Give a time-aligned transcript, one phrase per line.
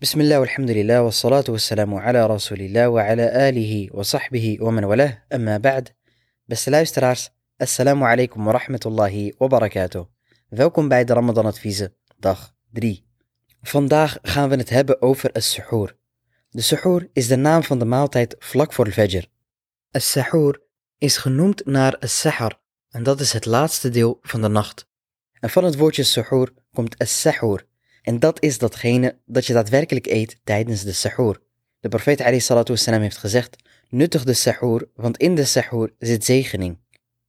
[0.00, 5.58] بسم الله والحمد لله والصلاة والسلام على رسول الله وعلى آله وصحبه ومن والاه أما
[5.58, 5.88] بعد
[6.46, 10.04] Beste luisteraars, assalamu alaikum wa rahmatullahi wa barakatuh.
[10.48, 13.04] Welkom bij de Ramadan adviezen, dag 3.
[13.62, 15.96] Vandaag gaan we het hebben over as-suhoor.
[16.50, 19.26] De suhoor is de naam van de maaltijd vlak voor al-fajr.
[19.90, 20.62] As-suhoor
[20.98, 22.60] is genoemd naar as-sahar
[22.90, 24.86] en dat is het laatste deel van de nacht.
[25.40, 27.66] En van het woordje suhoor komt as-sahur
[28.08, 31.40] en dat is datgene dat je daadwerkelijk eet tijdens de sahur.
[31.80, 33.56] De profeet wassalam heeft gezegd,
[33.88, 36.78] nuttig de sahur, want in de sahur zit zegening.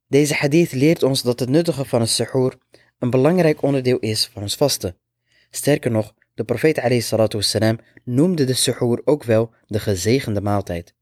[0.08, 2.58] Deze hadith leert ons dat het nuttige van het sahur
[2.98, 4.96] een belangrijk onderdeel is van ons vasten.
[5.50, 7.02] Sterker nog, de profeet
[7.32, 10.94] wassalam noemde de sahur ook wel de gezegende maaltijd.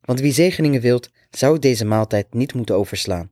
[0.00, 3.30] Want wie zegeningen wilt, zou deze maaltijd niet moeten overslaan.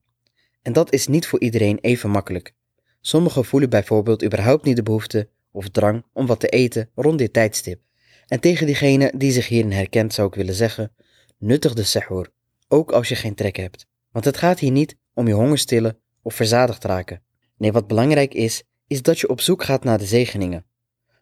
[0.63, 2.55] En dat is niet voor iedereen even makkelijk.
[3.01, 7.33] Sommigen voelen bijvoorbeeld überhaupt niet de behoefte of drang om wat te eten rond dit
[7.33, 7.81] tijdstip.
[8.27, 10.93] En tegen diegene die zich hierin herkent zou ik willen zeggen,
[11.39, 12.31] nuttig de sahur,
[12.69, 13.87] ook als je geen trek hebt.
[14.11, 17.23] Want het gaat hier niet om je honger stillen of verzadigd raken.
[17.57, 20.65] Nee, wat belangrijk is, is dat je op zoek gaat naar de zegeningen.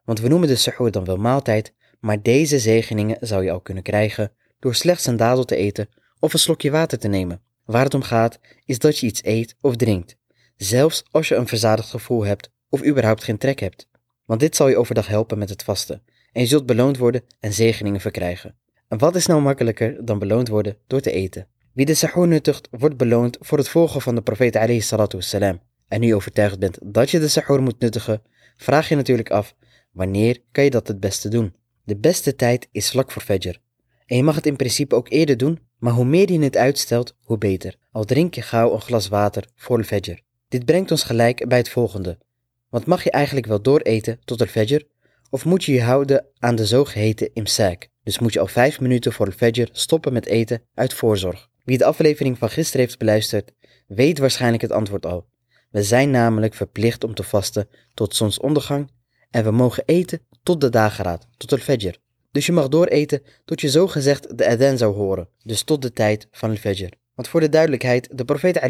[0.05, 3.83] Want we noemen de sahur dan wel maaltijd, maar deze zegeningen zou je al kunnen
[3.83, 7.43] krijgen door slechts een dadel te eten of een slokje water te nemen.
[7.65, 10.17] Waar het om gaat, is dat je iets eet of drinkt,
[10.57, 13.89] zelfs als je een verzadigd gevoel hebt of überhaupt geen trek hebt
[14.27, 17.53] want dit zal je overdag helpen met het vasten en je zult beloond worden en
[17.53, 18.55] zegeningen verkrijgen.
[18.89, 21.47] En wat is nou makkelijker dan beloond worden door te eten?
[21.73, 25.61] Wie de sahur nuttigt, wordt beloond voor het volgen van de profeet alayhi salatu wassalam.
[25.89, 28.23] En nu overtuigd bent dat je de sahur moet nuttigen,
[28.57, 29.55] vraag je natuurlijk af,
[29.93, 31.55] wanneer kan je dat het beste doen?
[31.85, 33.61] De beste tijd is vlak voor fajr.
[34.07, 37.17] En je mag het in principe ook eerder doen, maar hoe meer je het uitstelt,
[37.23, 37.77] hoe beter.
[37.93, 40.21] Al drink je gauw een glas water voor de fajr.
[40.49, 42.19] Dit brengt ons gelijk bij het volgende.
[42.77, 44.87] Want mag je eigenlijk wel dooreten tot al fajr?
[45.31, 47.89] Of moet je je houden aan de zogeheten imsak?
[48.03, 51.49] Dus moet je al vijf minuten voor al fajr stoppen met eten uit voorzorg.
[51.65, 53.53] Wie de aflevering van gisteren heeft beluisterd,
[53.87, 55.27] weet waarschijnlijk het antwoord al.
[55.71, 58.91] We zijn namelijk verplicht om te vasten tot zonsondergang
[59.31, 61.99] en we mogen eten tot de dageraad, tot al fajr.
[62.31, 66.29] Dus je mag dooreten tot je zogezegd de adhan zou horen, dus tot de tijd
[66.31, 66.93] van al fajr.
[67.15, 68.61] Want voor de duidelijkheid, de profeet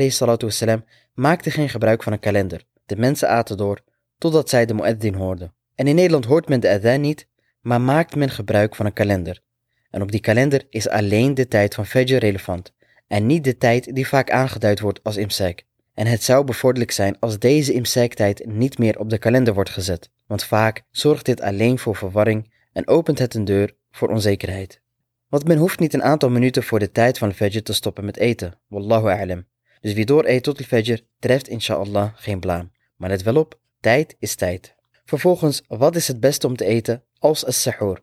[0.43, 2.63] wassalam maakte geen gebruik van een kalender.
[2.85, 3.83] De mensen aten door
[4.19, 5.55] totdat zij de mueddin hoorden.
[5.75, 7.29] En in Nederland hoort men de adhan niet,
[7.61, 9.43] maar maakt men gebruik van een kalender.
[9.91, 12.75] En op die kalender is alleen de tijd van Fajr relevant
[13.07, 15.63] en niet de tijd die vaak aangeduid wordt als imsak.
[15.95, 20.11] En het zou bevorderlijk zijn als deze imsak-tijd niet meer op de kalender wordt gezet,
[20.27, 24.81] want vaak zorgt dit alleen voor verwarring en opent het een deur voor onzekerheid.
[25.29, 28.17] Want men hoeft niet een aantal minuten voor de tijd van Fajr te stoppen met
[28.17, 29.47] eten, wallahu a'lam.
[29.81, 32.71] Dus wie door eet tot de Fajr treft inshallah geen blaam.
[32.97, 34.75] Maar let wel op, tijd is tijd.
[35.05, 38.03] Vervolgens, wat is het beste om te eten als een sahur?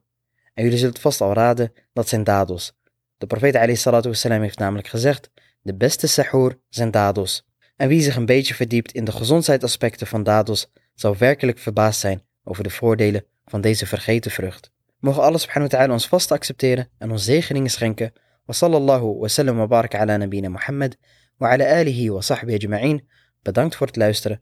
[0.54, 2.74] En jullie zullen het vast al raden, dat zijn dadels.
[3.18, 5.30] De profeet wassalam heeft namelijk gezegd,
[5.62, 7.46] de beste sahur zijn dadels.
[7.76, 12.24] En wie zich een beetje verdiept in de gezondheidsaspecten van dadels, zal werkelijk verbaasd zijn
[12.44, 14.72] over de voordelen van deze vergeten vrucht.
[15.00, 18.14] Mogen Allah subhanahu wa ta'ala ons vast accepteren en ons zegeningen schenken.
[18.46, 20.98] Wa sallallahu wa sallam wa baraka ala nabina Muhammad
[21.38, 23.08] wa ala alihi wa sahbihi ajma'in.
[23.42, 24.42] Bedankt voor het luisteren.